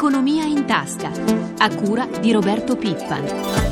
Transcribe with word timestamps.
Economia 0.00 0.44
in 0.44 0.64
tasca, 0.64 1.10
a 1.58 1.74
cura 1.74 2.06
di 2.06 2.32
Roberto 2.32 2.74
Pippan. 2.74 3.68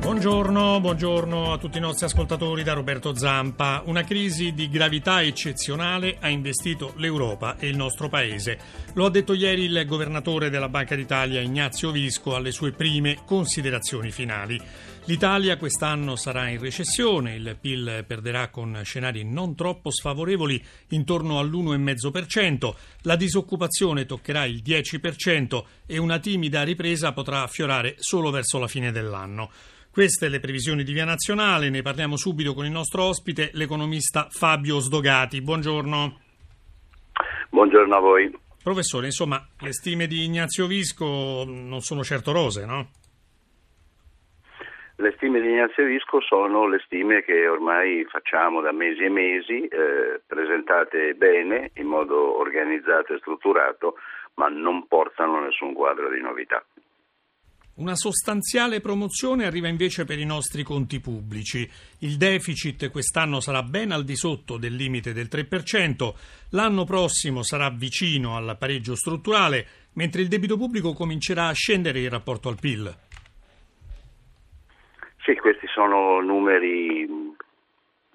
Buongiorno, 0.00 0.80
buongiorno 0.80 1.52
a 1.52 1.58
tutti 1.58 1.76
i 1.76 1.82
nostri 1.82 2.06
ascoltatori 2.06 2.62
da 2.62 2.72
Roberto 2.72 3.14
Zampa. 3.14 3.82
Una 3.84 4.02
crisi 4.02 4.54
di 4.54 4.70
gravità 4.70 5.20
eccezionale 5.20 6.16
ha 6.18 6.30
investito 6.30 6.94
l'Europa 6.96 7.56
e 7.58 7.68
il 7.68 7.76
nostro 7.76 8.08
paese. 8.08 8.58
Lo 8.94 9.04
ha 9.04 9.10
detto 9.10 9.34
ieri 9.34 9.64
il 9.64 9.84
governatore 9.86 10.48
della 10.48 10.70
Banca 10.70 10.94
d'Italia 10.96 11.42
Ignazio 11.42 11.90
Visco 11.90 12.34
alle 12.34 12.52
sue 12.52 12.72
prime 12.72 13.18
considerazioni 13.26 14.10
finali. 14.10 14.58
L'Italia 15.06 15.56
quest'anno 15.56 16.14
sarà 16.14 16.48
in 16.48 16.60
recessione, 16.60 17.34
il 17.34 17.56
PIL 17.60 18.04
perderà 18.06 18.48
con 18.48 18.80
scenari 18.84 19.24
non 19.24 19.56
troppo 19.56 19.90
sfavorevoli 19.90 20.62
intorno 20.90 21.38
all'1,5%, 21.38 22.74
la 23.02 23.16
disoccupazione 23.16 24.06
toccherà 24.06 24.44
il 24.44 24.62
10% 24.64 25.64
e 25.86 25.98
una 25.98 26.18
timida 26.18 26.62
ripresa 26.62 27.12
potrà 27.12 27.42
affiorare 27.42 27.94
solo 27.98 28.30
verso 28.30 28.58
la 28.58 28.68
fine 28.68 28.92
dell'anno. 28.92 29.50
Queste 29.90 30.28
le 30.28 30.38
previsioni 30.38 30.84
di 30.84 30.92
Via 30.92 31.04
Nazionale, 31.04 31.70
ne 31.70 31.82
parliamo 31.82 32.16
subito 32.16 32.54
con 32.54 32.64
il 32.64 32.70
nostro 32.70 33.02
ospite, 33.02 33.50
l'economista 33.54 34.28
Fabio 34.30 34.78
Sdogati. 34.78 35.40
Buongiorno. 35.40 36.20
Buongiorno 37.48 37.96
a 37.96 38.00
voi. 38.00 38.38
Professore, 38.62 39.06
insomma, 39.06 39.44
le 39.58 39.72
stime 39.72 40.06
di 40.06 40.22
Ignazio 40.22 40.66
Visco 40.66 41.44
non 41.44 41.80
sono 41.80 42.04
certo 42.04 42.30
rose, 42.30 42.64
no? 42.64 42.90
Le 45.00 45.14
stime 45.16 45.40
di 45.40 45.48
Ignazio 45.48 45.86
Visco 45.86 46.20
sono 46.20 46.68
le 46.68 46.78
stime 46.84 47.24
che 47.24 47.48
ormai 47.48 48.04
facciamo 48.04 48.60
da 48.60 48.70
mesi 48.70 49.02
e 49.02 49.08
mesi, 49.08 49.64
eh, 49.64 50.20
presentate 50.26 51.14
bene, 51.14 51.70
in 51.76 51.86
modo 51.86 52.38
organizzato 52.38 53.14
e 53.14 53.18
strutturato, 53.18 53.94
ma 54.34 54.48
non 54.48 54.86
portano 54.86 55.40
nessun 55.40 55.72
quadro 55.72 56.10
di 56.10 56.20
novità. 56.20 56.62
Una 57.76 57.94
sostanziale 57.94 58.80
promozione 58.80 59.46
arriva 59.46 59.68
invece 59.68 60.04
per 60.04 60.18
i 60.18 60.26
nostri 60.26 60.62
conti 60.62 61.00
pubblici. 61.00 61.66
Il 62.00 62.18
deficit 62.18 62.90
quest'anno 62.90 63.40
sarà 63.40 63.62
ben 63.62 63.92
al 63.92 64.04
di 64.04 64.16
sotto 64.16 64.58
del 64.58 64.74
limite 64.74 65.14
del 65.14 65.28
3%, 65.32 66.12
l'anno 66.50 66.84
prossimo 66.84 67.42
sarà 67.42 67.70
vicino 67.70 68.36
al 68.36 68.54
pareggio 68.58 68.94
strutturale, 68.94 69.66
mentre 69.94 70.20
il 70.20 70.28
debito 70.28 70.58
pubblico 70.58 70.92
comincerà 70.92 71.46
a 71.46 71.54
scendere 71.54 72.00
in 72.00 72.10
rapporto 72.10 72.50
al 72.50 72.58
PIL. 72.60 73.08
Sì, 75.22 75.36
questi 75.36 75.66
sono 75.66 76.20
numeri 76.20 77.36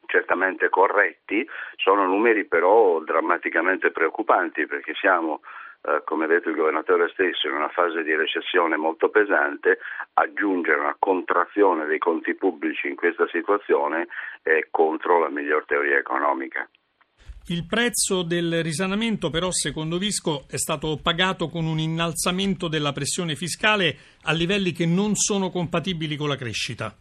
certamente 0.08 0.70
corretti, 0.70 1.48
sono 1.76 2.06
numeri 2.06 2.46
però 2.46 3.00
drammaticamente 3.00 3.92
preoccupanti 3.92 4.66
perché 4.66 4.94
siamo 4.94 5.42
eh, 5.88 6.02
come 6.04 6.26
ha 6.26 6.28
detto 6.28 6.50
il 6.50 6.56
governatore 6.56 7.10
stesso, 7.10 7.48
in 7.48 7.54
una 7.54 7.70
fase 7.70 8.02
di 8.04 8.16
recessione 8.16 8.76
molto 8.76 9.10
pesante, 9.10 9.80
aggiungere 10.14 10.80
una 10.80 10.96
contrazione 10.98 11.86
dei 11.86 12.00
conti 12.00 12.34
pubblici 12.34 12.88
in 12.88 12.96
questa 12.96 13.28
situazione 13.28 14.08
è 14.42 14.68
contro 14.72 15.20
la 15.20 15.30
miglior 15.30 15.66
teoria 15.66 15.98
economica. 15.98 16.68
Il 17.48 17.68
prezzo 17.68 18.24
del 18.24 18.64
risanamento 18.64 19.30
però, 19.30 19.52
secondo 19.52 20.00
Visco, 20.00 20.46
è 20.50 20.58
stato 20.58 20.98
pagato 21.00 21.48
con 21.48 21.66
un 21.66 21.78
innalzamento 21.78 22.68
della 22.68 22.92
pressione 22.92 23.36
fiscale 23.36 23.96
a 24.24 24.34
livelli 24.34 24.72
che 24.72 24.88
non 24.88 25.14
sono 25.14 25.52
compatibili 25.52 26.16
con 26.16 26.28
la 26.28 26.38
crescita. 26.38 26.96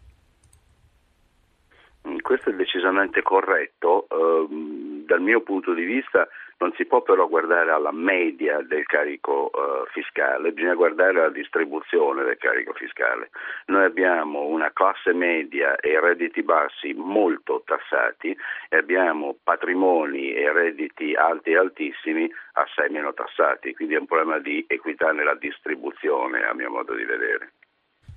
Questo 2.21 2.51
è 2.51 2.53
decisamente 2.53 3.23
corretto. 3.23 4.07
Uh, 4.11 5.05
dal 5.07 5.23
mio 5.23 5.41
punto 5.41 5.73
di 5.73 5.85
vista 5.85 6.29
non 6.59 6.73
si 6.77 6.85
può 6.85 7.03
però 7.03 7.27
guardare 7.29 7.71
alla 7.71 7.93
media 7.93 8.61
del 8.63 8.85
carico 8.87 9.51
uh, 9.53 9.87
fiscale, 9.93 10.53
bisogna 10.53 10.75
guardare 10.75 11.21
alla 11.21 11.31
distribuzione 11.31 12.25
del 12.25 12.37
carico 12.39 12.73
fiscale. 12.73 13.31
Noi 13.67 13.85
abbiamo 13.85 14.45
una 14.45 14.73
classe 14.73 15.13
media 15.13 15.77
e 15.77 15.99
redditi 16.01 16.43
bassi 16.43 16.93
molto 16.95 17.63
tassati 17.65 18.37
e 18.69 18.77
abbiamo 18.77 19.37
patrimoni 19.43 20.33
e 20.33 20.53
redditi 20.53 21.15
alti 21.15 21.51
e 21.51 21.59
altissimi 21.59 22.31
assai 22.53 22.91
meno 22.91 23.13
tassati, 23.15 23.75
quindi 23.75 23.95
è 23.95 23.99
un 23.99 24.07
problema 24.07 24.39
di 24.39 24.65
equità 24.69 25.13
nella 25.13 25.35
distribuzione 25.35 26.45
a 26.45 26.55
mio 26.55 26.71
modo 26.71 26.95
di 26.95 27.05
vedere. 27.05 27.53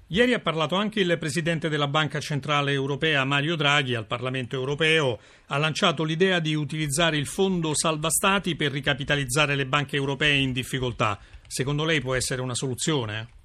Ieri 0.10 0.34
ha 0.34 0.40
parlato 0.40 0.76
anche 0.76 1.02
il 1.02 1.18
presidente 1.18 1.68
della 1.68 1.90
Banca 1.90 2.22
Centrale 2.22 2.72
Europea, 2.72 3.26
Mario 3.26 3.58
Draghi, 3.58 3.94
al 3.94 4.06
Parlamento 4.06 4.56
europeo. 4.56 5.20
Ha 5.48 5.58
lanciato 5.58 6.06
l'idea 6.06 6.40
di 6.40 6.56
utilizzare 6.56 7.18
il 7.18 7.28
fondo 7.28 7.76
salva 7.76 8.10
stati 8.10 8.56
per 8.56 8.72
ricapitalizzare 8.72 9.56
le 9.56 9.66
banche 9.66 9.98
europee 9.98 10.38
in 10.38 10.54
difficoltà. 10.54 11.20
Secondo 11.46 11.84
lei 11.84 12.00
può 12.00 12.16
essere 12.16 12.42
una 12.42 12.56
soluzione? 12.56 13.37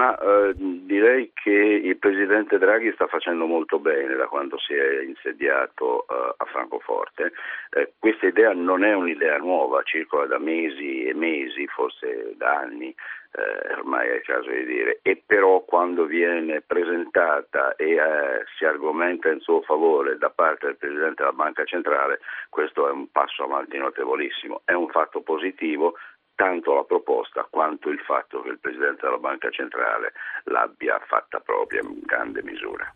Ma 0.00 0.16
eh, 0.16 0.54
direi 0.56 1.30
che 1.34 1.50
il 1.50 1.98
presidente 1.98 2.56
Draghi 2.56 2.90
sta 2.92 3.06
facendo 3.06 3.44
molto 3.44 3.78
bene 3.78 4.14
da 4.14 4.28
quando 4.28 4.58
si 4.58 4.72
è 4.72 5.02
insediato 5.02 6.06
eh, 6.08 6.34
a 6.38 6.44
Francoforte. 6.46 7.32
Eh, 7.68 7.92
questa 7.98 8.26
idea 8.26 8.54
non 8.54 8.82
è 8.82 8.94
un'idea 8.94 9.36
nuova, 9.36 9.82
circola 9.82 10.24
da 10.24 10.38
mesi 10.38 11.04
e 11.04 11.12
mesi, 11.12 11.66
forse 11.66 12.32
da 12.38 12.60
anni 12.60 12.94
eh, 13.32 13.74
ormai 13.74 14.08
è 14.08 14.14
il 14.14 14.22
caso 14.22 14.50
di 14.50 14.64
dire, 14.64 14.98
e 15.02 15.22
però 15.24 15.60
quando 15.60 16.04
viene 16.04 16.62
presentata 16.62 17.76
e 17.76 17.92
eh, 17.92 18.44
si 18.56 18.64
argomenta 18.64 19.28
in 19.28 19.40
suo 19.40 19.60
favore 19.62 20.18
da 20.18 20.30
parte 20.30 20.66
del 20.66 20.76
Presidente 20.76 21.22
della 21.22 21.32
Banca 21.32 21.64
Centrale, 21.64 22.20
questo 22.48 22.88
è 22.88 22.90
un 22.90 23.10
passo 23.10 23.44
avanti 23.44 23.78
notevolissimo, 23.78 24.62
è 24.64 24.72
un 24.72 24.88
fatto 24.88 25.20
positivo, 25.20 25.94
tanto 26.40 26.72
la 26.72 26.84
proposta 26.84 27.46
quanto 27.50 27.90
il 27.90 27.98
fatto 27.98 28.40
che 28.40 28.48
il 28.48 28.58
Presidente 28.58 29.02
della 29.02 29.18
Banca 29.18 29.50
Centrale 29.50 30.14
l'abbia 30.44 30.98
fatta 31.06 31.38
propria 31.38 31.82
in 31.82 32.00
grande 32.00 32.42
misura. 32.42 32.90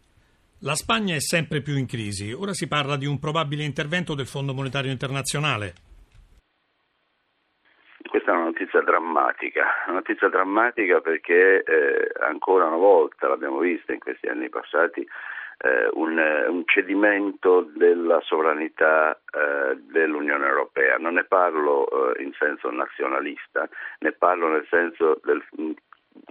La 0.61 0.75
Spagna 0.75 1.15
è 1.15 1.21
sempre 1.21 1.61
più 1.61 1.77
in 1.77 1.87
crisi, 1.87 2.33
ora 2.33 2.55
si 2.55 2.67
parla 2.67 2.97
di 2.97 3.05
un 3.05 3.19
probabile 3.19 3.63
intervento 3.63 4.15
del 4.15 4.25
Fondo 4.25 4.55
Monetario 4.55 4.91
Internazionale. 4.91 5.75
Questa 8.09 8.31
è 8.31 8.35
una 8.35 8.45
notizia 8.45 8.81
drammatica, 8.81 9.65
una 9.89 9.97
notizia 9.97 10.29
drammatica 10.31 11.01
perché 11.01 11.63
eh, 11.65 12.13
ancora 12.27 12.65
una 12.65 12.77
volta, 12.77 13.29
l'abbiamo 13.29 13.59
vista 13.59 13.93
in 13.93 13.99
questi 13.99 14.27
anni 14.27 14.49
passati, 14.49 15.07
eh, 15.59 15.89
un, 15.95 16.19
un, 16.19 16.63
cedimento 16.67 17.63
della 17.75 18.21
sovranità 18.23 19.15
eh, 19.15 19.77
dell'Unione 19.91 20.47
Europea. 20.47 20.97
Non 20.97 21.15
ne 21.15 21.25
parlo 21.25 22.15
eh, 22.15 22.23
in 22.23 22.33
senso 22.39 22.71
nazionalista, 22.71 23.69
ne 24.01 24.13
parlo 24.13 24.49
nel 24.49 24.67
senso 24.69 25.21
del, 25.25 25.43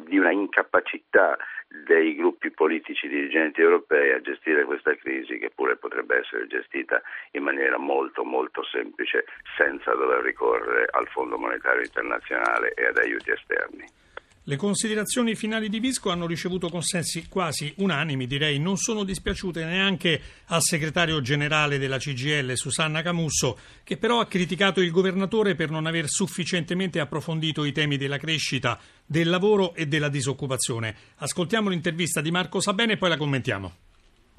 di 0.05 0.17
una 0.17 0.31
incapacità 0.31 1.37
dei 1.85 2.15
gruppi 2.15 2.51
politici 2.51 3.07
dirigenti 3.07 3.61
europei 3.61 4.11
a 4.11 4.21
gestire 4.21 4.63
questa 4.63 4.95
crisi 4.95 5.39
che 5.39 5.49
pure 5.49 5.75
potrebbe 5.75 6.19
essere 6.19 6.45
gestita 6.45 7.01
in 7.31 7.43
maniera 7.43 7.77
molto 7.77 8.23
molto 8.23 8.63
semplice 8.63 9.25
senza 9.57 9.93
dover 9.95 10.21
ricorrere 10.21 10.87
al 10.91 11.07
Fondo 11.07 11.37
Monetario 11.37 11.81
Internazionale 11.81 12.73
e 12.73 12.85
ad 12.85 12.97
aiuti 12.97 13.31
esterni. 13.31 14.02
Le 14.45 14.57
considerazioni 14.57 15.35
finali 15.35 15.69
di 15.69 15.79
Visco 15.79 16.09
hanno 16.09 16.27
ricevuto 16.27 16.67
consensi 16.67 17.27
quasi 17.29 17.73
unanimi, 17.77 18.27
direi 18.27 18.59
non 18.59 18.75
sono 18.75 19.05
dispiaciute 19.05 19.63
neanche 19.63 20.21
al 20.47 20.61
segretario 20.61 21.21
generale 21.21 21.77
della 21.77 21.97
CGL 21.97 22.51
Susanna 22.55 23.01
Camusso, 23.01 23.57
che 23.85 23.95
però 23.95 24.19
ha 24.19 24.27
criticato 24.27 24.81
il 24.81 24.91
governatore 24.91 25.55
per 25.55 25.69
non 25.69 25.85
aver 25.85 26.09
sufficientemente 26.09 26.99
approfondito 26.99 27.63
i 27.63 27.71
temi 27.71 27.95
della 27.95 28.17
crescita, 28.17 28.77
del 29.05 29.29
lavoro 29.29 29.73
e 29.75 29.85
della 29.87 30.09
disoccupazione. 30.09 30.93
Ascoltiamo 31.19 31.69
l'intervista 31.69 32.19
di 32.19 32.29
Marco 32.29 32.59
Sabene 32.59 32.93
e 32.93 32.97
poi 32.97 33.09
la 33.09 33.17
commentiamo 33.17 33.75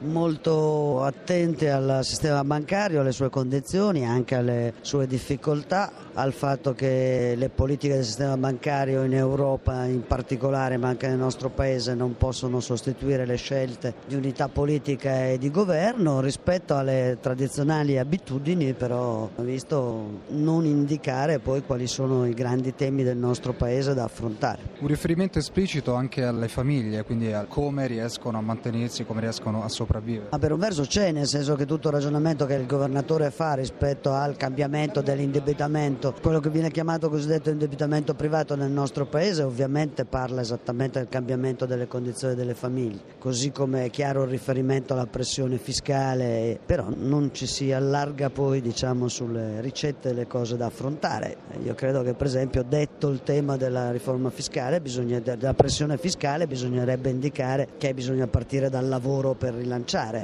molto 0.01 1.03
attenti 1.03 1.67
al 1.67 2.01
sistema 2.03 2.43
bancario, 2.43 3.01
alle 3.01 3.13
sue 3.13 3.31
condizioni, 3.31 4.05
anche 4.05 4.35
alle 4.35 4.75
sue 4.81 5.07
difficoltà, 5.07 5.93
al 6.15 6.33
fatto 6.33 6.75
che 6.75 7.35
le 7.37 7.49
politiche 7.49 7.95
del 7.95 8.05
sistema 8.05 8.37
bancario 8.37 9.05
in 9.05 9.15
Europa 9.15 9.85
in 9.85 10.05
particolare, 10.07 10.77
ma 10.77 10.89
anche 10.89 11.07
nel 11.07 11.19
nostro 11.19 11.49
Paese, 11.49 11.95
non 11.95 12.17
possono 12.17 12.61
sostituire 12.61 13.25
le 13.25 13.37
scelte 13.37 13.95
di 14.07 14.15
unità 14.17 14.49
politica 14.49 15.29
e 15.29 15.39
di 15.39 15.51
governo 15.51 16.21
rispetto 16.21 16.77
alle 16.77 17.19
tradizionali 17.21 17.99
abitudini, 17.99 18.73
però 18.75 19.29
visto 19.37 20.23
non 20.29 20.65
indicare 20.65 21.39
poi 21.39 21.63
quali 21.63 21.87
sono 21.87 22.27
i 22.27 22.35
grandi 22.35 22.75
temi 22.75 23.05
del 23.05 23.17
nostro 23.17 23.53
Paese 23.53 23.95
da 23.95 24.05
affrontare. 24.05 24.63
Un 24.81 24.89
riferimento 24.89 25.39
esplicito 25.39 25.95
anche 25.95 26.25
alle 26.25 26.49
famiglie, 26.49 27.05
quindi 27.05 27.33
a 27.33 27.45
come 27.45 27.87
riescono 27.87 28.39
a 28.39 28.41
mantenersi, 28.41 29.05
come 29.05 29.21
riescono 29.21 29.63
a 29.63 29.69
sopravvivere 29.69 29.84
sopravvivere. 29.85 30.29
Ma 30.31 30.39
per 30.39 30.53
un 30.53 30.59
verso 30.59 30.83
c'è, 30.83 31.13
nel 31.13 31.27
senso 31.27 31.55
che 31.55 31.67
tutto 31.67 31.89
il 31.89 31.95
ragionamento 31.95 32.47
che 32.47 32.55
il 32.55 32.67
governatore 32.67 33.31
fa 33.31 33.55
rispetto 33.55 34.13
al 34.13 34.37
cambiamento 34.37 35.01
dell'indebitamento, 35.01 36.15
quello 36.21 36.41
che 36.41 36.51
viene 36.51 36.71
chiamato 36.71 37.09
cosiddetto 37.09 37.51
indebitamento 37.51 38.15
privato 38.15 38.57
nel 38.57 38.71
nostro 38.71 39.07
paese, 39.07 39.43
ovviamente 39.43 40.05
parla 40.05 40.41
esattamente 40.41 40.99
del 40.99 41.09
cambiamento 41.09 41.67
delle 41.67 41.87
condizioni 41.87 42.35
delle 42.35 42.55
famiglie, 42.55 43.01
così 43.19 43.51
come 43.53 43.85
è 43.85 43.91
chiaro 43.91 44.23
il 44.25 44.31
riferimento 44.31 44.95
alla 44.95 45.07
pressione 45.07 45.59
fiscale, 45.59 46.59
però 46.65 46.89
non 46.95 47.31
ci 47.33 47.47
si 47.47 47.73
allarga 47.73 48.31
poi 48.31 48.61
diciamo, 48.61 49.09
sulle 49.09 49.61
ricette 49.61 50.11
e 50.11 50.13
le 50.15 50.27
cose 50.27 50.57
da 50.57 50.67
affrontare. 50.67 51.37
Io 51.63 51.75
credo 51.75 52.03
che 52.03 52.15
per 52.15 52.27
esempio 52.27 52.63
detto 52.63 53.09
il 53.09 53.23
tema 53.23 53.57
della 53.57 53.91
riforma 53.91 54.31
fiscale, 54.31 54.81
bisogna, 54.81 55.21
della 55.21 55.55
pressione 55.55 55.99
fiscale, 55.99 56.47
bisognerebbe 56.47 57.11
indicare 57.11 57.69
che 57.77 57.93
bisogna 57.95 58.27
partire 58.27 58.71
dal 58.71 58.89
lavoro 58.89 59.35
per 59.35 59.55
rilanciare. 59.55 59.74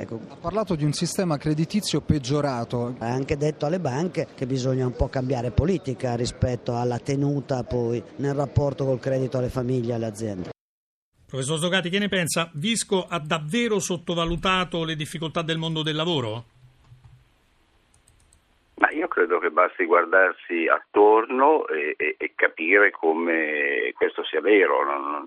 Ecco. 0.01 0.21
Ha 0.29 0.37
parlato 0.37 0.75
di 0.75 0.85
un 0.85 0.93
sistema 0.93 1.37
creditizio 1.37 2.01
peggiorato. 2.01 2.95
Ha 2.99 3.07
anche 3.07 3.37
detto 3.37 3.67
alle 3.67 3.81
banche 3.81 4.29
che 4.35 4.47
bisogna 4.47 4.87
un 4.87 4.93
po' 4.93 5.09
cambiare 5.09 5.51
politica 5.51 6.15
rispetto 6.15 6.77
alla 6.77 6.99
tenuta 6.99 7.63
poi 7.63 8.03
nel 8.17 8.35
rapporto 8.35 8.85
col 8.85 9.01
credito 9.01 9.39
alle 9.39 9.49
famiglie 9.49 9.93
e 9.93 9.95
alle 9.95 10.07
aziende. 10.07 10.51
Professor 11.27 11.59
Sogati, 11.59 11.91
che 11.91 11.99
ne 12.01 12.09
pensa? 12.09 12.51
Visco 12.55 13.07
ha 13.07 13.21
davvero 13.21 13.79
sottovalutato 13.79 14.83
le 14.83 14.97
difficoltà 14.97 15.43
del 15.43 15.59
mondo 15.59 15.83
del 15.83 15.95
lavoro? 15.95 16.45
Credo 19.31 19.47
che 19.47 19.53
basti 19.53 19.85
guardarsi 19.85 20.67
attorno 20.67 21.65
e, 21.69 21.95
e, 21.97 22.17
e 22.19 22.33
capire 22.35 22.91
come 22.91 23.93
questo 23.95 24.25
sia 24.25 24.41
vero. 24.41 24.83
Non, 24.83 25.25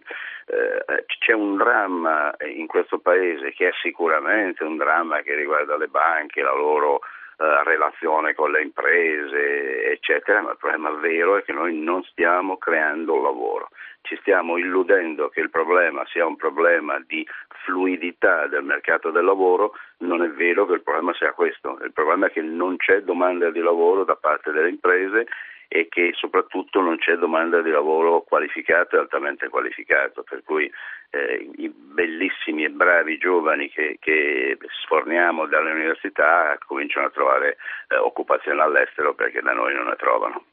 eh, 0.48 1.06
c'è 1.20 1.32
un 1.32 1.56
dramma 1.56 2.36
in 2.54 2.68
questo 2.68 3.00
paese 3.00 3.54
che 3.54 3.70
è 3.70 3.72
sicuramente 3.82 4.66
un 4.66 4.76
dramma 4.76 5.22
che 5.22 5.36
riguarda 5.36 5.78
le 5.78 5.88
banche, 5.88 6.42
la 6.42 6.54
loro 6.54 7.00
eh, 7.38 7.64
relazione 7.64 8.34
con 8.34 8.52
le 8.52 8.62
imprese, 8.62 9.92
eccetera, 9.92 10.42
ma 10.42 10.52
il 10.52 10.58
problema 10.58 10.92
vero 10.92 11.38
è 11.38 11.44
che 11.44 11.54
noi 11.54 11.76
non 11.78 12.04
stiamo 12.04 12.58
creando 12.58 13.22
lavoro. 13.22 13.70
Ci 14.02 14.18
stiamo 14.18 14.58
illudendo 14.58 15.30
che 15.30 15.40
il 15.40 15.50
problema 15.50 16.06
sia 16.08 16.26
un 16.26 16.36
problema 16.36 17.02
di 17.08 17.26
fluidità 17.64 18.48
del 18.48 18.64
mercato 18.64 19.12
del 19.12 19.24
lavoro, 19.24 19.74
non 20.00 20.22
è 20.24 20.30
vero 20.30 20.66
che 20.66 20.74
il 20.74 20.84
problema 20.84 21.14
sia 21.14 21.32
questo, 21.32 21.80
il 21.84 21.94
problema 21.94 22.28
è 22.28 22.32
che 22.32 22.42
non 22.42 22.76
c'è 22.78 23.02
domanda 23.02 23.50
di 23.50 23.62
lavoro 23.62 24.04
da 24.04 24.16
parte 24.16 24.52
delle 24.52 24.70
imprese 24.70 25.28
e 25.74 25.88
che 25.90 26.12
soprattutto 26.14 26.82
non 26.82 27.00
c'è 27.00 27.16
domanda 27.16 27.64
di 27.64 27.72
lavoro 27.72 28.22
qualificato 28.22 28.96
e 28.96 29.00
altamente 29.00 29.50
qualificato, 29.50 30.22
per 30.22 30.44
cui 30.44 30.72
eh, 31.10 31.50
i 31.58 31.68
bellissimi 31.68 32.64
e 32.64 32.70
bravi 32.70 33.18
giovani 33.18 33.70
che, 33.70 33.98
che, 34.00 34.56
sforniamo 34.84 35.48
dalle 35.48 35.72
università 35.72 36.56
cominciano 36.68 37.08
a 37.08 37.10
trovare 37.10 37.58
eh, 37.88 37.98
occupazione 37.98 38.62
all'estero 38.62 39.16
perché 39.16 39.42
da 39.42 39.54
noi 39.54 39.74
non 39.74 39.88
ne 39.88 39.96
trovano. 39.96 40.46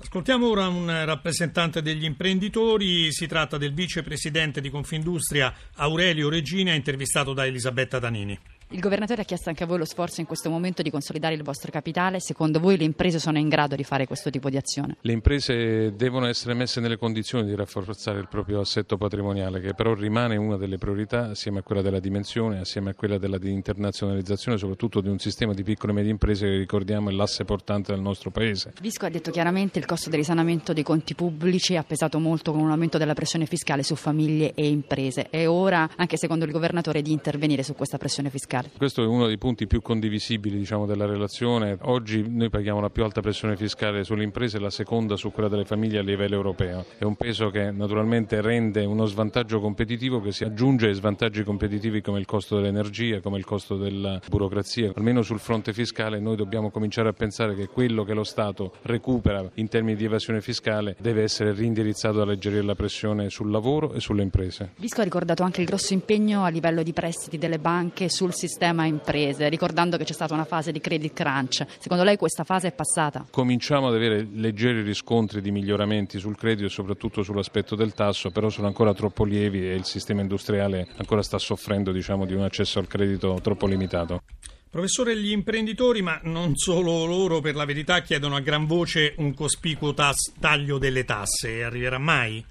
Ascoltiamo 0.00 0.46
ora 0.46 0.66
un 0.68 1.02
rappresentante 1.06 1.80
degli 1.80 2.04
imprenditori, 2.04 3.10
si 3.10 3.26
tratta 3.26 3.56
del 3.56 3.72
vicepresidente 3.72 4.60
di 4.60 4.68
Confindustria 4.68 5.50
Aurelio 5.78 6.28
Regina, 6.28 6.74
intervistato 6.74 7.32
da 7.32 7.46
Elisabetta 7.46 7.98
Danini. 7.98 8.57
Il 8.70 8.80
governatore 8.80 9.22
ha 9.22 9.24
chiesto 9.24 9.48
anche 9.48 9.64
a 9.64 9.66
voi 9.66 9.78
lo 9.78 9.86
sforzo 9.86 10.20
in 10.20 10.26
questo 10.26 10.50
momento 10.50 10.82
di 10.82 10.90
consolidare 10.90 11.34
il 11.34 11.42
vostro 11.42 11.70
capitale. 11.70 12.20
Secondo 12.20 12.60
voi 12.60 12.76
le 12.76 12.84
imprese 12.84 13.18
sono 13.18 13.38
in 13.38 13.48
grado 13.48 13.74
di 13.74 13.82
fare 13.82 14.06
questo 14.06 14.28
tipo 14.28 14.50
di 14.50 14.58
azione? 14.58 14.98
Le 15.00 15.12
imprese 15.12 15.94
devono 15.96 16.26
essere 16.26 16.52
messe 16.52 16.78
nelle 16.78 16.98
condizioni 16.98 17.46
di 17.46 17.54
rafforzare 17.54 18.18
il 18.18 18.28
proprio 18.28 18.60
assetto 18.60 18.98
patrimoniale, 18.98 19.60
che 19.60 19.72
però 19.72 19.94
rimane 19.94 20.36
una 20.36 20.58
delle 20.58 20.76
priorità 20.76 21.30
assieme 21.30 21.60
a 21.60 21.62
quella 21.62 21.80
della 21.80 21.98
dimensione, 21.98 22.58
assieme 22.58 22.90
a 22.90 22.94
quella 22.94 23.16
della 23.16 23.38
internazionalizzazione, 23.40 24.58
soprattutto 24.58 25.00
di 25.00 25.08
un 25.08 25.18
sistema 25.18 25.54
di 25.54 25.62
piccole 25.62 25.92
e 25.92 25.94
medie 25.94 26.10
imprese 26.10 26.44
che 26.44 26.58
ricordiamo 26.58 27.08
è 27.08 27.12
l'asse 27.12 27.46
portante 27.46 27.92
del 27.92 28.02
nostro 28.02 28.30
paese. 28.30 28.74
Visco 28.82 29.06
ha 29.06 29.08
detto 29.08 29.30
chiaramente 29.30 29.72
che 29.72 29.78
il 29.78 29.86
costo 29.86 30.10
del 30.10 30.18
risanamento 30.18 30.74
dei 30.74 30.82
conti 30.82 31.14
pubblici 31.14 31.74
ha 31.74 31.84
pesato 31.84 32.18
molto 32.18 32.52
con 32.52 32.60
un 32.60 32.70
aumento 32.70 32.98
della 32.98 33.14
pressione 33.14 33.46
fiscale 33.46 33.82
su 33.82 33.94
famiglie 33.94 34.52
e 34.52 34.68
imprese. 34.68 35.30
È 35.30 35.48
ora, 35.48 35.88
anche 35.96 36.18
secondo 36.18 36.44
il 36.44 36.50
governatore, 36.50 37.00
di 37.00 37.12
intervenire 37.12 37.62
su 37.62 37.74
questa 37.74 37.96
pressione 37.96 38.28
fiscale 38.28 38.56
fiscale. 38.62 38.70
Questo 38.76 39.02
è 39.02 39.06
uno 39.06 39.26
dei 39.26 39.38
punti 39.38 39.66
più 39.66 39.80
condivisibili 39.80 40.58
diciamo, 40.58 40.86
della 40.86 41.06
relazione. 41.06 41.76
Oggi 41.82 42.24
noi 42.28 42.50
paghiamo 42.50 42.80
la 42.80 42.90
più 42.90 43.04
alta 43.04 43.20
pressione 43.20 43.56
fiscale 43.56 44.04
sulle 44.04 44.24
imprese 44.24 44.56
e 44.56 44.60
la 44.60 44.70
seconda 44.70 45.16
su 45.16 45.30
quella 45.30 45.48
delle 45.48 45.64
famiglie 45.64 45.98
a 45.98 46.02
livello 46.02 46.34
europeo. 46.34 46.84
È 46.96 47.04
un 47.04 47.16
peso 47.16 47.50
che 47.50 47.70
naturalmente 47.70 48.40
rende 48.40 48.84
uno 48.84 49.06
svantaggio 49.06 49.60
competitivo 49.60 50.20
che 50.20 50.32
si 50.32 50.44
aggiunge 50.44 50.88
ai 50.88 50.94
svantaggi 50.94 51.42
competitivi 51.42 52.00
come 52.00 52.18
il 52.18 52.26
costo 52.26 52.56
dell'energia, 52.56 53.20
come 53.20 53.38
il 53.38 53.44
costo 53.44 53.76
della 53.76 54.20
burocrazia. 54.28 54.92
Almeno 54.94 55.22
sul 55.22 55.38
fronte 55.38 55.72
fiscale 55.72 56.18
noi 56.18 56.36
dobbiamo 56.36 56.70
cominciare 56.70 57.08
a 57.08 57.12
pensare 57.12 57.54
che 57.54 57.66
quello 57.66 58.04
che 58.04 58.14
lo 58.14 58.24
Stato 58.24 58.72
recupera 58.82 59.48
in 59.54 59.68
termini 59.68 59.96
di 59.96 60.04
evasione 60.04 60.40
fiscale 60.40 60.96
deve 61.00 61.22
essere 61.22 61.52
rindirizzato 61.52 62.20
a 62.20 62.22
alleggerire 62.22 62.62
la 62.62 62.74
pressione 62.74 63.30
sul 63.30 63.50
lavoro 63.50 63.92
e 63.92 64.00
sulle 64.00 64.22
imprese. 64.22 64.72
Visco 64.76 65.00
ha 65.00 65.04
ricordato 65.04 65.42
anche 65.42 65.60
il 65.60 65.66
grosso 65.66 65.92
impegno 65.92 66.44
a 66.44 66.48
livello 66.48 66.82
di 66.82 66.92
prestiti 66.92 67.38
delle 67.38 67.58
banche 67.58 68.08
sul 68.08 68.32
sistema 68.34 68.47
sistema 68.48 68.86
imprese, 68.86 69.48
ricordando 69.48 69.98
che 69.98 70.04
c'è 70.04 70.14
stata 70.14 70.32
una 70.32 70.46
fase 70.46 70.72
di 70.72 70.80
credit 70.80 71.12
crunch. 71.12 71.64
Secondo 71.78 72.02
lei 72.02 72.16
questa 72.16 72.44
fase 72.44 72.68
è 72.68 72.72
passata? 72.72 73.26
Cominciamo 73.30 73.88
ad 73.88 73.94
avere 73.94 74.26
leggeri 74.32 74.82
riscontri 74.82 75.42
di 75.42 75.50
miglioramenti 75.50 76.18
sul 76.18 76.36
credito 76.36 76.66
e 76.66 76.70
soprattutto 76.70 77.22
sull'aspetto 77.22 77.76
del 77.76 77.92
tasso, 77.92 78.30
però 78.30 78.48
sono 78.48 78.66
ancora 78.66 78.94
troppo 78.94 79.24
lievi 79.24 79.68
e 79.68 79.74
il 79.74 79.84
sistema 79.84 80.22
industriale 80.22 80.88
ancora 80.96 81.22
sta 81.22 81.38
soffrendo 81.38 81.92
diciamo, 81.92 82.24
di 82.24 82.32
un 82.32 82.42
accesso 82.42 82.78
al 82.78 82.86
credito 82.86 83.38
troppo 83.42 83.66
limitato. 83.66 84.22
Professore, 84.70 85.16
gli 85.16 85.30
imprenditori, 85.30 86.02
ma 86.02 86.18
non 86.24 86.54
solo 86.56 87.04
loro, 87.04 87.40
per 87.40 87.54
la 87.54 87.64
verità 87.64 88.00
chiedono 88.00 88.36
a 88.36 88.40
gran 88.40 88.66
voce 88.66 89.14
un 89.18 89.34
cospicuo 89.34 89.94
tas- 89.94 90.32
taglio 90.40 90.78
delle 90.78 91.04
tasse. 91.04 91.62
Arriverà 91.62 91.98
mai? 91.98 92.44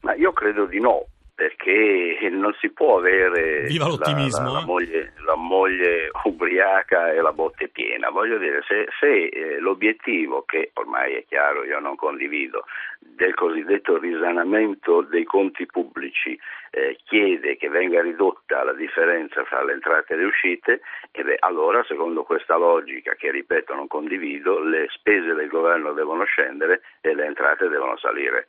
Ma 0.00 0.14
io 0.14 0.32
credo 0.32 0.66
di 0.66 0.80
no, 0.80 1.06
perché 1.38 2.18
non 2.32 2.52
si 2.58 2.68
può 2.70 2.98
avere 2.98 3.70
la, 3.70 3.86
la, 3.86 4.50
la, 4.50 4.64
moglie, 4.64 5.12
la, 5.24 5.36
moglie, 5.36 6.10
ubriaca 6.24 7.12
e 7.12 7.20
la 7.20 7.30
botte 7.30 7.68
piena. 7.68 8.10
Voglio 8.10 8.38
dire, 8.38 8.64
se, 8.66 8.88
se 8.98 9.26
eh, 9.26 9.60
l'obiettivo, 9.60 10.42
che 10.42 10.72
ormai 10.74 11.14
è 11.14 11.24
chiaro, 11.28 11.62
io 11.62 11.78
non 11.78 11.94
condivido, 11.94 12.64
del 12.98 13.34
cosiddetto 13.34 13.98
risanamento 13.98 15.02
dei 15.02 15.22
conti 15.22 15.64
pubblici 15.66 16.36
eh, 16.70 16.98
chiede 17.04 17.56
che 17.56 17.68
venga 17.68 18.02
ridotta 18.02 18.64
la 18.64 18.72
differenza 18.72 19.44
fra 19.44 19.62
le 19.62 19.74
entrate 19.74 20.14
e 20.14 20.16
le 20.16 20.24
uscite, 20.24 20.80
e 21.12 21.22
beh, 21.22 21.36
allora 21.38 21.84
secondo 21.84 22.24
questa 22.24 22.56
logica, 22.56 23.14
che 23.14 23.30
ripeto 23.30 23.76
non 23.76 23.86
condivido, 23.86 24.58
le 24.58 24.88
spese 24.90 25.34
del 25.34 25.48
governo 25.48 25.92
devono 25.92 26.24
scendere 26.24 26.82
e 27.00 27.14
le 27.14 27.26
entrate 27.26 27.68
devono 27.68 27.96
salire. 27.96 28.48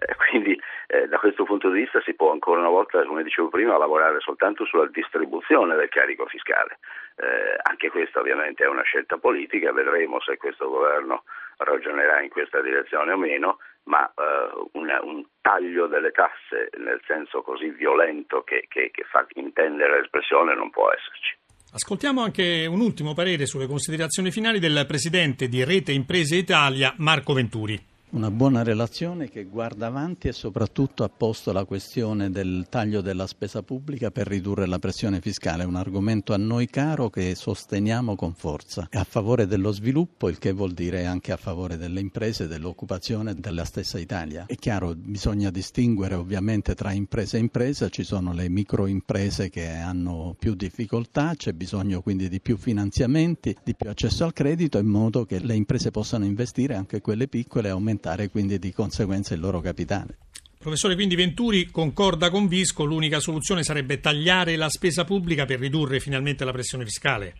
Eh, 0.00 0.16
quindi 0.16 0.58
eh, 0.86 1.06
da 1.08 1.18
questo 1.18 1.44
punto 1.44 1.70
di 1.70 1.80
vista 1.80 2.00
si 2.00 2.14
può 2.14 2.32
ancora 2.32 2.60
una 2.60 2.70
volta, 2.70 3.04
come 3.04 3.22
dicevo 3.22 3.48
prima, 3.48 3.76
lavorare 3.76 4.18
soltanto 4.20 4.64
sulla 4.64 4.88
distribuzione 4.88 5.76
del 5.76 5.90
carico 5.90 6.24
fiscale. 6.26 6.78
Eh, 7.16 7.56
anche 7.62 7.90
questa 7.90 8.20
ovviamente 8.20 8.64
è 8.64 8.68
una 8.68 8.82
scelta 8.82 9.18
politica, 9.18 9.72
vedremo 9.72 10.18
se 10.20 10.38
questo 10.38 10.70
governo 10.70 11.24
ragionerà 11.58 12.22
in 12.22 12.30
questa 12.30 12.62
direzione 12.62 13.12
o 13.12 13.18
meno, 13.18 13.58
ma 13.84 14.06
eh, 14.06 14.68
una, 14.72 15.00
un 15.02 15.22
taglio 15.42 15.86
delle 15.86 16.12
tasse 16.12 16.70
nel 16.78 17.00
senso 17.06 17.42
così 17.42 17.68
violento 17.68 18.42
che, 18.42 18.64
che, 18.68 18.90
che 18.90 19.04
fa 19.04 19.26
intendere 19.34 20.00
l'espressione 20.00 20.54
non 20.54 20.70
può 20.70 20.90
esserci. 20.90 21.36
Ascoltiamo 21.72 22.22
anche 22.22 22.66
un 22.66 22.80
ultimo 22.80 23.12
parere 23.12 23.44
sulle 23.44 23.66
considerazioni 23.66 24.30
finali 24.30 24.58
del 24.58 24.86
presidente 24.88 25.46
di 25.46 25.62
Rete 25.62 25.92
Imprese 25.92 26.36
Italia, 26.36 26.94
Marco 26.96 27.34
Venturi. 27.34 27.89
Una 28.12 28.32
buona 28.32 28.64
relazione 28.64 29.28
che 29.28 29.44
guarda 29.44 29.86
avanti 29.86 30.26
e 30.26 30.32
soprattutto 30.32 31.04
ha 31.04 31.08
posto 31.08 31.52
la 31.52 31.64
questione 31.64 32.28
del 32.28 32.66
taglio 32.68 33.02
della 33.02 33.28
spesa 33.28 33.62
pubblica 33.62 34.10
per 34.10 34.26
ridurre 34.26 34.66
la 34.66 34.80
pressione 34.80 35.20
fiscale, 35.20 35.62
un 35.62 35.76
argomento 35.76 36.32
a 36.32 36.36
noi 36.36 36.66
caro 36.66 37.08
che 37.08 37.36
sosteniamo 37.36 38.16
con 38.16 38.34
forza. 38.34 38.88
È 38.90 38.98
a 38.98 39.04
favore 39.04 39.46
dello 39.46 39.70
sviluppo, 39.70 40.28
il 40.28 40.38
che 40.38 40.50
vuol 40.50 40.72
dire 40.72 41.06
anche 41.06 41.30
a 41.30 41.36
favore 41.36 41.76
delle 41.76 42.00
imprese, 42.00 42.48
dell'occupazione 42.48 43.36
della 43.36 43.64
stessa 43.64 44.00
Italia. 44.00 44.46
È 44.46 44.56
chiaro, 44.56 44.92
bisogna 44.96 45.50
distinguere 45.50 46.16
ovviamente 46.16 46.74
tra 46.74 46.90
impresa 46.90 47.36
e 47.36 47.40
impresa, 47.40 47.90
ci 47.90 48.02
sono 48.02 48.32
le 48.32 48.48
microimprese 48.48 49.50
che 49.50 49.68
hanno 49.68 50.34
più 50.36 50.56
difficoltà, 50.56 51.34
c'è 51.36 51.52
bisogno 51.52 52.02
quindi 52.02 52.28
di 52.28 52.40
più 52.40 52.56
finanziamenti, 52.56 53.56
di 53.62 53.76
più 53.76 53.88
accesso 53.88 54.24
al 54.24 54.32
credito 54.32 54.78
in 54.78 54.88
modo 54.88 55.24
che 55.24 55.38
le 55.38 55.54
imprese 55.54 55.92
possano 55.92 56.24
investire, 56.24 56.74
anche 56.74 57.00
quelle 57.00 57.28
piccole, 57.28 57.68
e 57.68 57.70
aumentare 57.70 57.98
aumentare 58.00 58.28
quindi 58.30 58.58
di 58.58 58.72
conseguenza 58.72 59.34
il 59.34 59.40
loro 59.40 59.60
capitale. 59.60 60.16
Professore, 60.58 60.94
quindi 60.94 61.14
Venturi 61.14 61.70
concorda 61.70 62.30
con 62.30 62.46
Visco, 62.48 62.84
l'unica 62.84 63.20
soluzione 63.20 63.62
sarebbe 63.62 64.00
tagliare 64.00 64.56
la 64.56 64.68
spesa 64.68 65.04
pubblica 65.04 65.44
per 65.44 65.58
ridurre 65.58 66.00
finalmente 66.00 66.44
la 66.44 66.52
pressione 66.52 66.84
fiscale? 66.84 67.32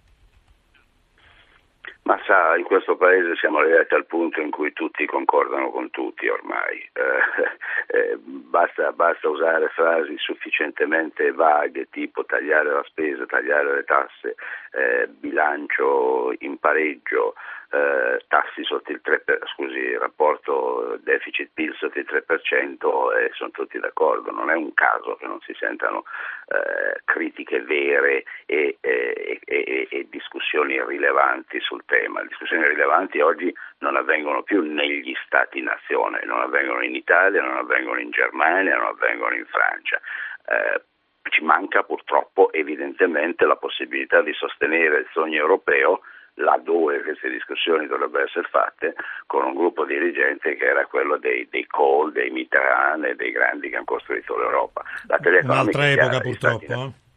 Ma 2.03 2.19
sa, 2.27 2.57
in 2.57 2.65
questo 2.65 2.97
paese 2.97 3.37
siamo 3.37 3.59
arrivati 3.59 3.95
al 3.95 4.07
punto 4.07 4.41
in 4.41 4.51
cui 4.51 4.73
tutti 4.73 5.05
concordano 5.07 5.71
con 5.71 5.91
tutti 5.91 6.29
ormai. 6.29 6.89
Eh, 7.91 8.13
eh, 8.13 8.17
basta, 8.19 8.93
basta, 8.93 9.29
usare 9.29 9.69
frasi 9.75 10.15
sufficientemente 10.19 11.33
vaghe 11.33 11.89
tipo 11.91 12.25
tagliare 12.25 12.71
la 12.71 12.85
spesa, 12.87 13.27
tagliare 13.27 13.75
le 13.75 13.85
tasse, 13.85 14.37
eh, 14.73 15.09
bilancio 15.09 16.33
in 16.39 16.59
pareggio, 16.59 17.35
eh, 17.73 18.25
tassi 18.27 18.65
sotto 18.65 18.91
il 18.91 19.01
3%, 19.05 19.47
scusi, 19.55 19.79
il 19.79 19.99
rapporto 19.99 20.99
deficit-PIL 21.03 21.75
sotto 21.77 21.99
il 21.99 22.07
3% 22.09 23.17
e 23.17 23.31
sono 23.35 23.51
tutti 23.51 23.79
d'accordo. 23.79 24.33
Non 24.33 24.51
è 24.51 24.55
un 24.55 24.75
caso 24.75 25.15
che 25.17 25.27
non 25.27 25.41
si 25.41 25.55
sentano 25.55 26.05
eh, 26.49 27.01
critiche 27.05 27.63
vere 27.63 28.25
e, 28.47 28.79
e, 28.81 29.41
e, 29.45 29.89
e, 29.89 30.07
discussioni 30.11 30.83
rilevanti 30.85 31.61
sul 31.61 31.85
tema. 31.87 32.23
Le 32.23 32.29
discussioni 32.29 32.67
rilevanti 32.67 33.21
oggi 33.21 33.55
non 33.79 33.95
avvengono 33.95 34.43
più 34.43 34.63
negli 34.63 35.15
Stati-nazione, 35.27 36.23
non 36.25 36.41
avvengono 36.41 36.83
in 36.83 36.97
Italia, 36.97 37.41
non 37.41 37.57
avvengono 37.57 38.01
in 38.01 38.11
Germania, 38.11 38.77
non 38.77 38.87
avvengono 38.87 39.35
in 39.37 39.47
Francia. 39.47 40.01
Eh, 40.47 40.83
ci 41.31 41.45
manca 41.45 41.85
purtroppo 41.85 42.53
evidentemente 42.53 43.45
la 43.45 43.57
possibilità 43.57 44.23
di 44.23 44.33
sostenere 44.33 45.01
il 45.01 45.09
sogno 45.13 45.39
europeo 45.39 46.01
laddove 46.41 47.03
queste 47.03 47.31
discussioni 47.31 47.87
dovrebbero 47.87 48.25
essere 48.25 48.49
fatte 48.51 48.95
con 49.27 49.45
un 49.45 49.55
gruppo 49.55 49.85
dirigente 49.85 50.57
che 50.57 50.65
era 50.65 50.87
quello 50.87 51.17
dei, 51.19 51.47
dei 51.51 51.67
Kohl, 51.67 52.13
dei 52.13 52.31
Mitterrand 52.31 53.05
e 53.05 53.15
dei 53.15 53.31
grandi 53.31 53.69
che 53.69 53.77
hanno 53.77 53.85
costruito 53.85 54.37
l'Europa. 54.37 54.83
La 55.07 55.19
Un'altra 55.43 55.91
epoca 55.91 56.21
purtroppo. 56.21 56.73
Eh? 56.73 57.09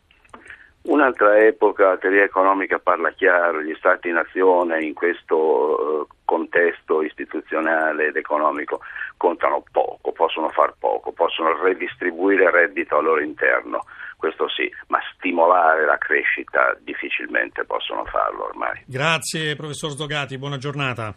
Un'altra 0.83 1.37
epoca, 1.37 1.89
la 1.89 1.97
teoria 1.97 2.23
economica 2.23 2.77
parla 2.77 3.11
chiaro, 3.11 3.61
gli 3.61 3.73
stati-nazione 3.75 4.83
in 4.83 4.93
questo 4.93 5.37
uh, 5.37 6.07
contesto 6.25 7.01
istituzionale 7.01 8.07
ed 8.07 8.17
economico 8.17 8.81
contano 9.15 9.63
poco, 9.71 10.11
possono 10.11 10.49
far 10.49 10.73
poco, 10.77 11.13
possono 11.13 11.55
redistribuire 11.61 12.51
reddito 12.51 12.97
al 12.97 13.05
loro 13.05 13.21
interno, 13.21 13.85
questo 14.23 14.47
sì, 14.47 14.71
ma 14.87 14.99
stimolare 15.17 15.85
la 15.85 15.97
crescita 15.97 16.77
difficilmente 16.79 17.65
possono 17.65 18.05
farlo 18.05 18.45
ormai. 18.45 18.81
Grazie 18.85 19.53
professor 19.57 19.89
Sdogati, 19.89 20.37
buona 20.37 20.55
giornata. 20.57 21.13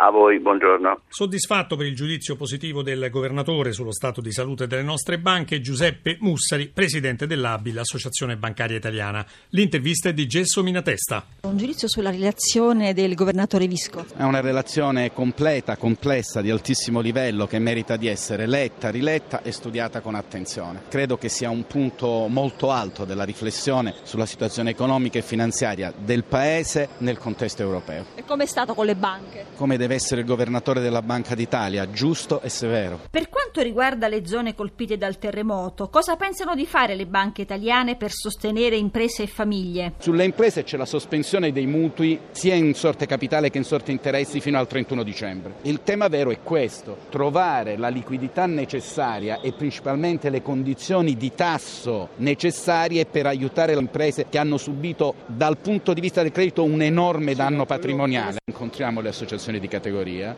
A 0.00 0.10
voi, 0.10 0.38
buongiorno. 0.38 1.00
Soddisfatto 1.08 1.74
per 1.74 1.86
il 1.86 1.96
giudizio 1.96 2.36
positivo 2.36 2.84
del 2.84 3.10
governatore 3.10 3.72
sullo 3.72 3.90
stato 3.90 4.20
di 4.20 4.30
salute 4.30 4.68
delle 4.68 4.84
nostre 4.84 5.18
banche, 5.18 5.60
Giuseppe 5.60 6.18
Mussari, 6.20 6.68
presidente 6.68 7.26
dell'ABI, 7.26 7.72
l'Associazione 7.72 8.36
Bancaria 8.36 8.76
Italiana. 8.76 9.26
L'intervista 9.48 10.10
è 10.10 10.12
di 10.12 10.28
Gesso 10.28 10.62
Minatesta. 10.62 11.26
Un 11.40 11.56
giudizio 11.56 11.88
sulla 11.88 12.10
relazione 12.10 12.94
del 12.94 13.16
governatore 13.16 13.66
Visco. 13.66 14.06
È 14.16 14.22
una 14.22 14.40
relazione 14.40 15.12
completa, 15.12 15.76
complessa, 15.76 16.42
di 16.42 16.50
altissimo 16.50 17.00
livello 17.00 17.48
che 17.48 17.58
merita 17.58 17.96
di 17.96 18.06
essere 18.06 18.46
letta, 18.46 18.90
riletta 18.90 19.42
e 19.42 19.50
studiata 19.50 20.00
con 20.00 20.14
attenzione. 20.14 20.82
Credo 20.88 21.18
che 21.18 21.28
sia 21.28 21.50
un 21.50 21.66
punto 21.66 22.28
molto 22.28 22.70
alto 22.70 23.04
della 23.04 23.24
riflessione 23.24 23.96
sulla 24.04 24.26
situazione 24.26 24.70
economica 24.70 25.18
e 25.18 25.22
finanziaria 25.22 25.92
del 25.92 26.22
Paese 26.22 26.90
nel 26.98 27.18
contesto 27.18 27.62
europeo. 27.62 28.04
E 28.14 28.22
come 28.24 28.44
è 28.44 28.46
stato 28.46 28.74
con 28.74 28.86
le 28.86 28.94
banche? 28.94 29.46
Come 29.56 29.76
deve 29.88 29.94
essere 29.94 30.20
il 30.20 30.26
governatore 30.26 30.80
della 30.80 31.00
Banca 31.00 31.34
d'Italia, 31.34 31.90
giusto 31.90 32.42
e 32.42 32.50
severo. 32.50 33.00
Per 33.10 33.30
quanto 33.30 33.62
riguarda 33.62 34.06
le 34.06 34.26
zone 34.26 34.54
colpite 34.54 34.98
dal 34.98 35.16
terremoto, 35.16 35.88
cosa 35.88 36.16
pensano 36.16 36.54
di 36.54 36.66
fare 36.66 36.94
le 36.94 37.06
banche 37.06 37.40
italiane 37.40 37.96
per 37.96 38.10
sostenere 38.12 38.76
imprese 38.76 39.22
e 39.22 39.26
famiglie? 39.26 39.94
Sulle 39.98 40.24
imprese 40.24 40.62
c'è 40.62 40.76
la 40.76 40.84
sospensione 40.84 41.52
dei 41.52 41.66
mutui 41.66 42.20
sia 42.32 42.54
in 42.54 42.74
sorte 42.74 43.06
capitale 43.06 43.48
che 43.48 43.56
in 43.56 43.64
sorte 43.64 43.90
interessi 43.90 44.40
fino 44.40 44.58
al 44.58 44.66
31 44.66 45.02
dicembre. 45.02 45.54
Il 45.62 45.80
tema 45.82 46.08
vero 46.08 46.30
è 46.30 46.40
questo, 46.42 46.98
trovare 47.08 47.78
la 47.78 47.88
liquidità 47.88 48.44
necessaria 48.44 49.40
e 49.40 49.52
principalmente 49.52 50.28
le 50.28 50.42
condizioni 50.42 51.16
di 51.16 51.32
tasso 51.34 52.10
necessarie 52.16 53.06
per 53.06 53.24
aiutare 53.24 53.72
le 53.72 53.80
imprese 53.80 54.26
che 54.28 54.36
hanno 54.36 54.58
subito 54.58 55.14
dal 55.24 55.56
punto 55.56 55.94
di 55.94 56.02
vista 56.02 56.20
del 56.20 56.32
credito 56.32 56.62
un 56.62 56.82
enorme 56.82 57.34
danno 57.34 57.64
patrimoniale. 57.64 58.36
Incontriamo 58.44 59.00
le 59.00 59.08
associazioni 59.08 59.58
di 59.58 59.66
categoria, 59.66 59.76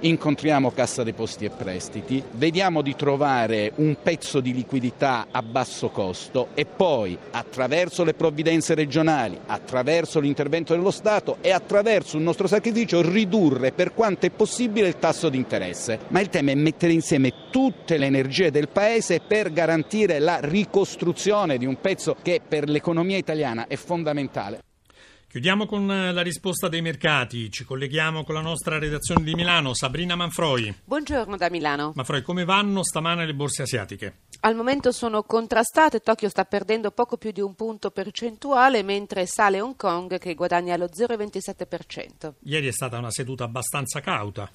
incontriamo 0.01 0.71
Cassa 0.71 1.03
Depositi 1.03 1.45
e 1.45 1.51
Prestiti, 1.51 2.23
vediamo 2.33 2.83
di 2.83 2.95
trovare 2.95 3.73
un 3.77 3.97
pezzo 4.03 4.41
di 4.41 4.53
liquidità 4.53 5.27
a 5.31 5.43
basso 5.43 5.89
costo 5.89 6.49
e 6.55 6.65
poi 6.65 7.17
attraverso 7.31 8.05
le 8.05 8.15
provvidenze 8.15 8.75
regionali, 8.75 9.39
attraverso 9.47 10.21
l'intervento 10.21 10.75
dello 10.75 10.91
Stato 10.91 11.39
e 11.41 11.51
attraverso 11.51 12.17
il 12.17 12.23
nostro 12.23 12.47
sacrificio 12.47 13.03
ridurre 13.03 13.73
per 13.73 13.95
quanto 13.95 14.27
è 14.27 14.31
possibile 14.31 14.89
il 14.89 14.99
tasso 14.99 15.29
di 15.29 15.37
interesse. 15.37 15.99
Ma 16.09 16.21
il 16.21 16.29
tema 16.29 16.51
è 16.51 16.55
mettere 16.55 16.93
insieme 16.93 17.33
tutte 17.51 17.99
le 17.99 18.07
energie 18.07 18.51
del 18.51 18.69
Paese 18.69 19.21
per 19.21 19.53
garantire 19.53 20.19
la 20.19 20.39
ricostruzione 20.41 21.59
di 21.59 21.67
un 21.67 21.81
pezzo 21.81 22.17
che 22.23 22.41
per 22.47 22.69
l'economia 22.69 23.17
italiana 23.17 23.67
è 23.67 23.77
fondamentale. 23.77 24.63
Chiudiamo 25.31 25.65
con 25.65 25.89
eh, 25.89 26.13
la 26.13 26.23
risposta 26.23 26.67
dei 26.67 26.83
mercati. 26.83 27.53
Ci 27.53 27.63
colleghiamo 27.63 28.25
con 28.25 28.35
la 28.35 28.41
nostra 28.41 28.81
redazione 28.81 29.23
di 29.23 29.37
Milano, 29.37 29.75
Sabrina 29.75 30.17
Manfroi. 30.17 30.75
Buongiorno 30.83 31.37
da 31.37 31.49
Milano. 31.49 31.93
Manfroi, 31.95 32.21
come 32.23 32.45
vanno 32.45 32.83
stamane 32.83 33.25
le 33.25 33.33
borse 33.33 33.63
asiatiche? 33.63 34.23
Al 34.41 34.57
momento 34.57 34.91
sono 34.91 35.23
contrastate. 35.23 36.01
Tokyo 36.01 36.29
sta 36.29 36.45
perdendo 36.45 36.91
poco 36.91 37.17
più 37.17 37.31
di 37.31 37.41
un 37.41 37.55
punto 37.55 37.93
percentuale, 37.93 38.83
mentre 38.83 39.25
sale 39.27 39.61
Hong 39.61 39.77
Kong 39.77 40.19
che 40.19 40.35
guadagna 40.35 40.77
lo 40.77 40.87
0,27%. 40.87 42.33
Ieri 42.47 42.67
è 42.67 42.73
stata 42.73 42.99
una 42.99 43.13
seduta 43.13 43.45
abbastanza 43.45 44.01
cauta. 44.01 44.51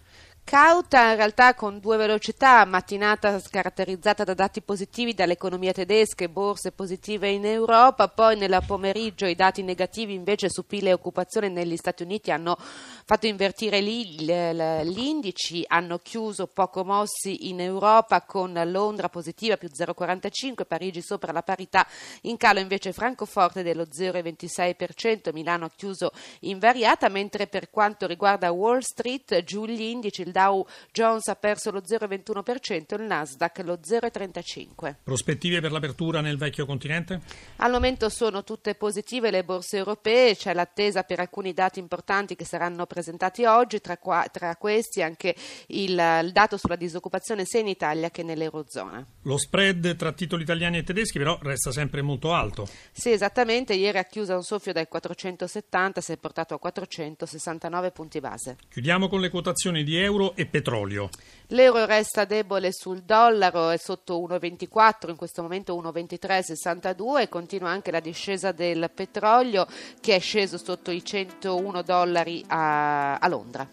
Cauta 0.47 1.09
in 1.09 1.15
realtà 1.15 1.55
con 1.55 1.79
due 1.79 1.97
velocità, 1.97 2.63
mattinata 2.65 3.41
caratterizzata 3.49 4.23
da 4.23 4.35
dati 4.35 4.61
positivi 4.61 5.15
dall'economia 5.15 5.71
tedesca 5.73 6.23
e 6.23 6.29
borse 6.29 6.71
positive 6.71 7.27
in 7.27 7.45
Europa, 7.45 8.07
poi 8.09 8.37
nella 8.37 8.61
pomeriggio 8.61 9.25
i 9.25 9.33
dati 9.33 9.63
negativi 9.63 10.13
invece 10.13 10.51
su 10.51 10.67
PIL 10.67 10.89
e 10.89 10.93
occupazione 10.93 11.49
negli 11.49 11.75
Stati 11.75 12.03
Uniti 12.03 12.29
hanno 12.29 12.57
fatto 12.59 13.25
invertire 13.25 13.81
gli 13.81 14.99
indici, 14.99 15.63
hanno 15.67 15.97
chiuso 15.97 16.45
poco 16.45 16.85
mossi 16.85 17.49
in 17.49 17.59
Europa 17.59 18.21
con 18.21 18.53
Londra 18.67 19.09
positiva 19.09 19.57
più 19.57 19.69
0,45, 19.75 20.65
Parigi 20.67 21.01
sopra 21.01 21.31
la 21.31 21.41
parità, 21.41 21.87
in 22.21 22.37
calo 22.37 22.59
invece 22.59 22.93
Francoforte 22.93 23.63
dello 23.63 23.87
0,26%, 23.91 25.33
Milano 25.33 25.65
ha 25.65 25.71
chiuso 25.75 26.11
invariata, 26.41 27.09
mentre 27.09 27.47
per 27.47 27.71
quanto 27.71 28.05
riguarda 28.05 28.51
Wall 28.51 28.81
Street 28.81 29.43
giù 29.43 29.65
gli 29.65 29.81
indici, 29.81 30.21
il 30.21 30.33
Dow 30.35 30.67
Jones 30.91 31.29
ha 31.29 31.35
perso 31.35 31.71
lo 31.71 31.79
0,21%, 31.79 32.99
il 32.99 33.03
Nasdaq 33.03 33.59
lo 33.59 33.79
0,35%. 33.81 34.95
Prospettive 35.01 35.61
per 35.61 35.71
l'apertura 35.71 36.19
nel 36.19 36.35
vecchio 36.35 36.65
continente? 36.65 37.21
Al 37.57 37.71
momento 37.71 38.09
sono 38.09 38.43
tutte 38.43 38.75
positive 38.75 39.31
le 39.31 39.45
borse 39.45 39.77
europee, 39.77 40.35
c'è 40.35 40.53
l'attesa 40.53 41.03
per 41.03 41.21
alcuni 41.21 41.53
dati 41.53 41.79
importanti 41.79 42.35
che 42.35 42.43
saranno 42.43 42.85
presentati 42.85 43.45
oggi, 43.45 43.79
tra, 43.79 43.97
qua, 43.97 44.27
tra 44.29 44.57
questi 44.57 45.01
anche 45.01 45.33
il, 45.67 45.91
il 46.23 46.31
dato 46.33 46.57
sulla 46.57 46.75
disoccupazione 46.75 47.45
sia 47.45 47.61
in 47.61 47.67
Italia 47.67 48.09
che 48.09 48.23
nell'Eurozona. 48.23 49.05
Lo 49.21 49.37
spread 49.37 49.95
tra 49.95 50.11
titoli 50.11 50.43
italiani 50.43 50.79
e 50.79 50.83
tedeschi 50.83 51.17
però 51.17 51.39
resta 51.41 51.71
sempre 51.71 52.01
molto 52.01 52.33
alto. 52.33 52.67
Sì, 52.91 53.11
esattamente, 53.11 53.73
ieri 53.73 53.99
ha 53.99 54.03
chiuso 54.03 54.35
un 54.35 54.43
soffio 54.43 54.73
dai 54.73 54.87
470, 54.89 56.01
si 56.01 56.11
è 56.11 56.17
portato 56.17 56.53
a 56.55 56.59
469 56.59 57.91
punti 57.91 58.19
base. 58.19 58.57
Chiudiamo 58.67 59.07
con 59.07 59.21
le 59.21 59.29
quotazioni 59.29 59.83
di 59.83 59.95
euro 59.95 60.24
euro 60.25 60.35
e 60.35 60.45
petrolio. 60.45 61.09
L'euro 61.49 61.85
resta 61.85 62.25
debole 62.25 62.71
sul 62.71 63.03
dollaro, 63.03 63.69
è 63.69 63.77
sotto 63.77 64.19
1,24, 64.19 65.09
in 65.09 65.15
questo 65.15 65.43
momento 65.43 65.79
1,2362 65.79 67.21
e 67.21 67.29
continua 67.29 67.69
anche 67.69 67.91
la 67.91 67.99
discesa 67.99 68.51
del 68.51 68.89
petrolio 68.93 69.67
che 70.01 70.15
è 70.15 70.19
sceso 70.19 70.57
sotto 70.57 70.89
i 70.89 71.03
101 71.05 71.83
dollari 71.83 72.43
a, 72.47 73.17
a 73.17 73.27
Londra. 73.27 73.67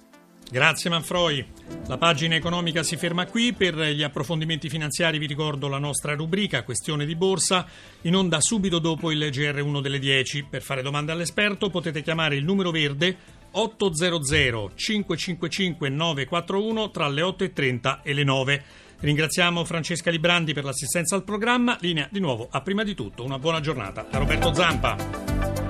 Grazie 0.50 0.90
Manfroi. 0.90 1.46
La 1.86 1.96
pagina 1.96 2.34
economica 2.34 2.82
si 2.82 2.98
ferma 2.98 3.24
qui. 3.24 3.54
Per 3.54 3.74
gli 3.74 4.02
approfondimenti 4.02 4.68
finanziari 4.68 5.16
vi 5.16 5.24
ricordo 5.24 5.66
la 5.66 5.78
nostra 5.78 6.14
rubrica 6.14 6.62
Questione 6.62 7.06
di 7.06 7.16
borsa 7.16 7.66
in 8.02 8.14
onda 8.14 8.38
subito 8.38 8.78
dopo 8.78 9.10
il 9.10 9.18
GR1 9.18 9.80
delle 9.80 9.98
10. 9.98 10.48
Per 10.50 10.60
fare 10.60 10.82
domande 10.82 11.10
all'esperto 11.10 11.70
potete 11.70 12.02
chiamare 12.02 12.36
il 12.36 12.44
numero 12.44 12.70
verde 12.70 13.16
800 13.52 14.72
555 14.74 15.88
941 15.88 16.90
tra 16.90 17.08
le 17.08 17.22
8.30 17.22 17.98
e 18.02 18.12
le 18.12 18.24
9. 18.24 18.64
Ringraziamo 19.00 19.64
Francesca 19.64 20.10
Librandi 20.10 20.52
per 20.52 20.64
l'assistenza 20.64 21.16
al 21.16 21.24
programma. 21.24 21.76
Linea 21.80 22.08
di 22.10 22.20
nuovo 22.20 22.48
a 22.50 22.60
prima 22.60 22.84
di 22.84 22.94
tutto 22.94 23.24
una 23.24 23.38
buona 23.38 23.60
giornata 23.60 24.06
da 24.08 24.18
Roberto 24.18 24.54
Zampa. 24.54 25.61